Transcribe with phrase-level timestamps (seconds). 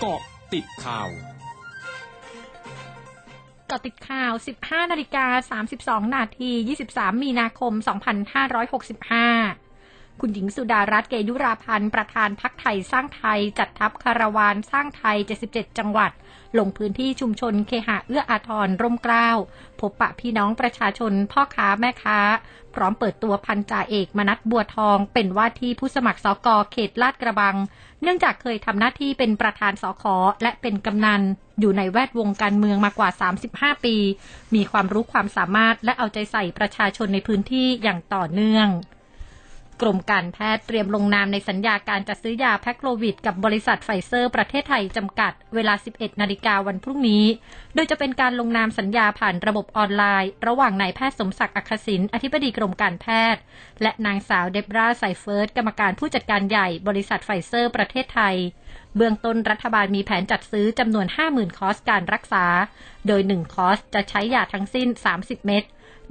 [0.00, 0.22] เกาะ
[0.54, 1.08] ติดข่าว
[3.70, 4.32] กาะติดข่าว
[4.62, 5.60] 15 นาฬิกา
[6.04, 6.50] 32 นาที
[6.86, 7.72] 23 มีนาคม
[9.54, 9.59] 2565
[10.20, 15.16] คุณหญิงสุดารัตน์เกยุราพันธ์ประธานพักไทยสร้างไทย จัดทัพคาราวานสร้างไทย
[15.48, 16.10] 77 จังหวัด
[16.58, 19.28] ลงพื้นที่ชุมชนเคหะเอื้ออาทรร่มเกล้า
[19.80, 22.18] พบปะพี่น้องประชาชนพ่อค้าแม่ค้า
[22.74, 27.56] พร้อมเปิดตัวพันจ่าเอกมนัทบัวทอง เป็นว่าที่ผู้สมัครสกเขตลาดกระบัง
[28.02, 30.04] เนื่องจากเคยทำหน้าที่เป็นประธานสค
[30.42, 31.22] และเป็นกำนัน
[31.60, 33.10] อยู่ในแวดวงการเมืองมากว่า
[33.46, 33.96] 35 ปี
[34.54, 38.68] มีความรู้ความสามารถและเอาใจใส่ประชาชนในพื้นที่อย่างต่อเนื่อง
[39.82, 47.24] กรมการแพทย์เตรียมลงนามในสัญญาการจัดซื้อยาแพคโลวิดกับบริษัทไฟเซอร์ประเทศไทยจำกัด เวลา 11 นาฬิกาวันพรุ่งนี้
[47.74, 53.40] โดยจะเป็นการลงนามสัญญาผ่านระบบออนไลน์ ระหว่างนายแพทย์สมศักดิ์อักษินอธิบดีกรมการแพทย์
[53.82, 58.36] และนางสาวเดบราไซเฟิร์สกรรมการผู้จัดการใหญ่บริษัทไฟเซอร์ ประเทศไทย
[58.96, 62.44] เบื้องต้นรัฐบาลมีแผนจัดซื้อจำนวน 50,000 คอร์สการรักษา
[63.06, 65.64] โดย 1 คอร์สจะใช้ยาทั้งสิ้น 30 เม็ด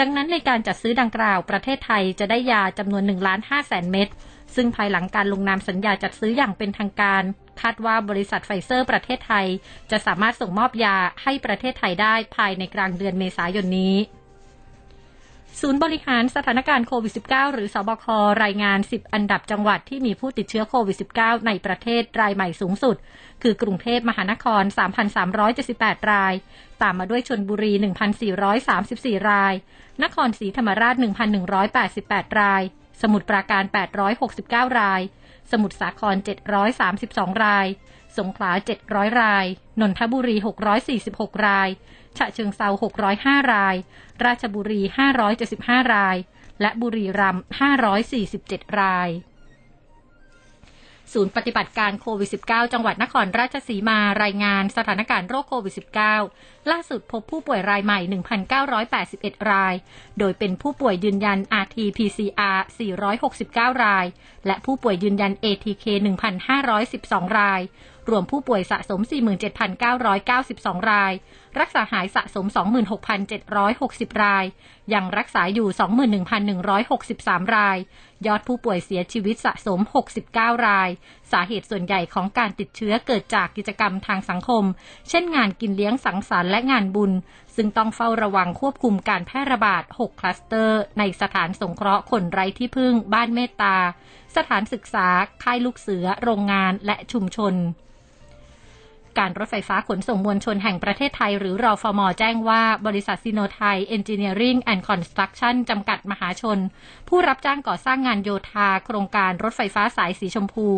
[0.00, 4.08] ดังนั้นในการจัดซื้อดังกล่าว ประเทศไทยจะได้ยาจำนวน1ล้าน5แสนเม็ด
[4.54, 7.22] ซึ่งภายหลังการลงนามสัญญาจัดซื้ออย่างเป็นทางการ
[7.60, 9.46] คาดว่าบริษัทไฟเซอร์ประเทศไทย
[9.90, 13.94] จะสามารถส่งมอบยาให้ประเทศไทยได้ภายในกลางเดือนเมษายนนี้
[15.60, 18.06] ศูนย์บริหารสถานการณ์โควิด -19 หรือสบค
[18.42, 22.96] รายงาน 10 อันดับจังหวัดที่มีผู้ติดเชื้อโควิด -19 ในประเทศรายใหม่สูงสุด
[23.42, 24.62] คือกรุงเทพมหานคร
[25.36, 26.34] 3,378 ราย
[26.82, 27.72] ตามมาด้วยชนบุรี
[28.50, 29.54] 1,434 ราย
[30.02, 30.94] นครศรีธรรมราช
[31.66, 32.62] 1,188 ราย
[33.02, 33.64] สมุทรปราการ
[34.22, 35.00] 869 ราย
[35.50, 36.16] สมุทรสาคร
[36.80, 37.66] 732 ราย
[38.18, 38.50] สงขลา
[38.86, 39.46] 700 ราย
[39.80, 40.36] นนทบุรี
[40.90, 41.68] 646 ราย
[42.18, 42.68] ฉะเชิงเซา
[43.10, 43.76] 605 ราย
[44.24, 44.80] ราชบุรี
[45.36, 46.16] 575 ราย
[46.60, 47.44] และบุรีรัมย์
[48.10, 49.10] 547 ราย
[51.12, 55.74] ศูนย์ปฏิบัติการโควิด -19 จังหวัดนครราชสีมารายงานสถานการณ์โรคโควิด
[56.18, 58.00] -19 ล่าสุดพบผู้ป่วยรายใหม่
[58.74, 59.74] 1,981 ราย
[60.18, 62.58] โดยเป็นผู้ป่วยยืนยัน RT-PCR
[63.20, 64.06] 469 ราย
[64.46, 65.84] และผู้ป่วยยืนยัน ATK
[66.62, 67.60] 1,512 ราย
[68.10, 69.00] รวมผู้ป่วยสะสม
[69.74, 71.12] 47,992 ราย
[71.60, 72.46] รักษาหายสะสม
[73.34, 74.44] 26,760 ราย
[74.94, 75.68] ยังรักษาอยู่
[76.82, 77.78] 21,163 ราย
[78.26, 79.80] ยอดผู้ป่วยเสียชีวิตสะสม
[80.22, 80.90] 69 ราย
[81.32, 84.64] สาเหตุส่วนใหญ่ของการติดเชื้อเกิดจากกิจกรรมทางสังคม
[85.08, 87.12] เช่นงานกินเลี้ยงสังสรรค์และงานบุญ
[87.56, 93.76] ซึ่งต้องเฝ้าระวังควบคุมการแพร่ระบาด 6 คลัสเตอร์ ในสถานสงเคราะห์คนไร้ที่พึ่ง บ้านเมตตา
[94.36, 95.08] สถานศึกษา
[95.42, 97.54] ค่ายลูกเสือ โรงงาน และชุมชน
[99.18, 106.58] การรถไฟฟ้าขนส่งมวลชนแห่งประเทศไทย หรือรฟม.แจ้งว่าบริษัทซิโนไทยเอนจิเนียริงแอนด์คอนสตรักชั่นจำกัดมหาชน
[107.08, 110.68] ผู้รับจ้างก่อสร้างงานโยธา โครงการรถไฟฟ้าสายสีชมพู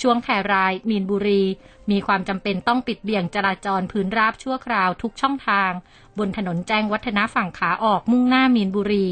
[0.00, 1.42] ช่วงแคราย มีนบุรี
[1.90, 5.70] มีความจำเป็นต้องปิดเบี่ยงจราจรพื้นราบชั่วคราวทุกช่องทาง
[6.18, 9.06] บนถนนแจ้งวัฒนะฝั่งขาออกมุ่งหน้ามีนบุรี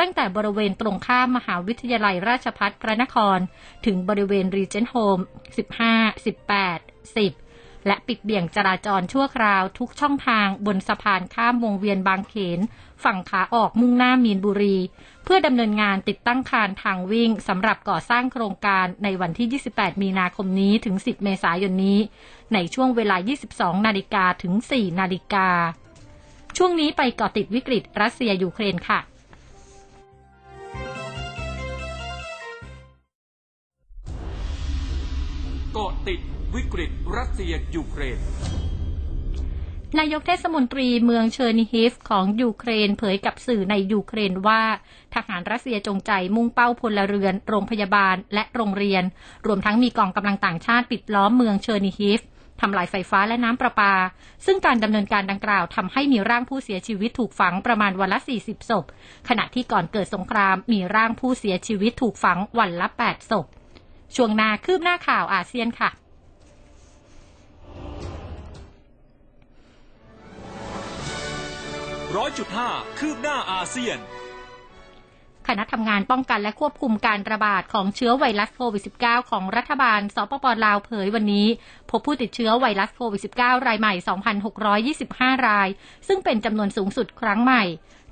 [0.00, 3.38] ตั้งแต่บริเวณตรงข้ามมหาวิทยาลัยราชพัฒพระนคร
[3.86, 5.18] ถึงบริเวณรีเจนโฮม
[5.56, 7.43] 15 18 10
[7.86, 12.60] และปิดเบี่ยงจราจรชั่วคราวทุกช่องทางบนสะพานข้ามวงเวียนบางเขน
[13.04, 14.76] ฝั่งขาออกมุ่งหน้ามีนบุรี
[15.24, 21.98] เพื่อดำเนินงานติดตั้งคานทางวิ่งสำหรับก่อสร้างโครงการในวันที่ 28 มีนาคมนี้ถึง 10 เมษายนนี้
[22.54, 23.16] ในช่วงเวลา
[23.50, 25.48] 22 นาฬิกาถึง 4 นาฬิกา
[26.56, 29.00] ช่วงนี้ไปเกาะติดวิกฤตรัสเซียยูเครนค่ะ
[35.74, 36.20] เกาะติด
[36.54, 38.18] วิกฤตรัสเซียยูเครน
[39.98, 44.62] นายกเทศมนตรีเมืองเชอร์นิฮิฟของยูเครนเผยกับสื่อในยูเครนว่า
[45.14, 49.04] ทหารรัสเซียจงใจมุ่งเป้าพลเรือน โรงพยาบาลและโรงเรียน
[49.46, 52.20] รวมทั้งมีกองกำลังต่างชาติปิดล้อมเมืองเชอร์นิฮิฟ
[52.60, 53.94] ทำลายไฟฟ้าและน้ำประปา
[54.46, 58.84] ซึ่งการดำเนินการดังกล่าวทำให้มีร่างผู้เสียชีวิตถูกฝังประมาณวันละ 40 ศพ
[59.28, 63.46] ขณะที่ก่อนเกิดสงครามมีร่างผู้เสียชีวิตถูกฝังวันละ 8 ศพ
[64.16, 65.90] ช่วงนาคืบหน้าข่าวอาเซียนค่ะ
[72.16, 73.98] ร้อยจุดห้าคืบหน้าอาเซียน
[75.48, 81.46] คณะทำงานป้องกันและควบคุมการระบาดของเชื้อไวรัสโควิด -19 ของรัฐบาล สปปลาวเผยวันนี้
[81.90, 83.94] พบผู้ติดเชื้อไวรัสโควิด -19 รายใหม่
[84.70, 85.68] 2,625 ราย
[86.08, 87.62] ซึ่งเป็นจำนวนสูงสุดครั้งใหม่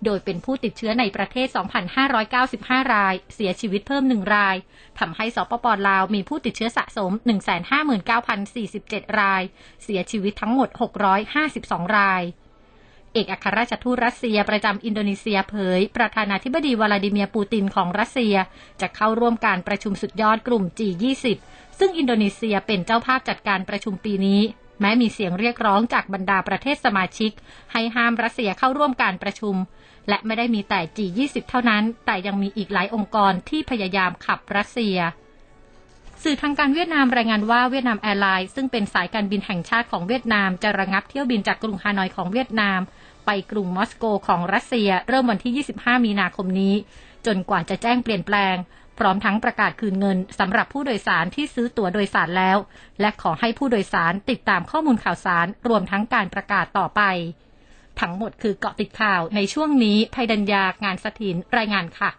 [0.05, 1.49] โดยเป็นผู้ติดเชื้อในประเทศ
[2.21, 4.57] 2,595 ราย เสียชีวิตเพิ่มหนึ่งราย
[4.99, 7.13] ทำให้สปปลาวมีผู้ติดเชื้อสะสม
[7.95, 9.43] 159,047 ราย
[9.83, 10.69] เสียชีวิตทั้งหมด
[11.33, 12.25] 652 ราย
[13.13, 18.35] เอกอัครราชทูตรัสเซียประจำอินโดนีเซียเผย ประธานาธิบดีวลาดิเมียร์ปูตินของรัสเซีย
[18.81, 21.27] จะเข้าร่วมการประชุมสุดยอดกลุ่ม G20
[21.79, 24.41] ซึ่งอินโดนีเซียเป็นเจ้าภาพจัดการประชุมปีนี้
[24.81, 27.31] แม้มีเสียงเรียกร้องจากบรรดาประเทศสมาชิก
[27.73, 29.55] ให้ห้ามรัสเซียเข้าร่วมการประชุม
[30.09, 34.99] และไม่ได้มีแต่ G20 เท่านั้น แต่ยังมีอีกหลายองค์กรที่พยายามขับรัสเซีย
[36.23, 42.81] สื่อทางการเวียดนามรายงานว่าเวียดนามแอร์ไลน์ซึ่งเป็นสายการบินแห่งชาติของเวียดนามจะระงับเที่ยวบินจากกรุงฮานอยของเวียดนาม
[43.27, 46.75] ไปกรุงมอสโกของรัสเซีย เริ่มวันที่ 25 มีนาคมนี้
[47.27, 48.57] จนกว่าจะแจ้งเปลี่ยนแปลง
[48.99, 52.59] พร้อมทั้งประกาศคืนเงินสำหรับผู้โดยสารที่ซื้อตั๋วโดยสารแล้ว
[53.01, 57.03] และขอให้ผู้โดยสารติดตามข้อมูลข่าวสารรวมทั้งการประกาศต่อไป
[58.01, 62.11] ทั้งหมดคือเกาะติดข่าวในช่วงนี้ภัยดัญญางานสถินรายงานค่ะ